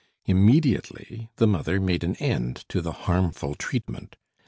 [0.25, 4.15] Immediately the mother made an end to the harmful treatment.